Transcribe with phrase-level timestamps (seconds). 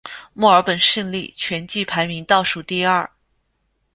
[0.33, 3.07] 墨尔本胜利全季排名倒数第二。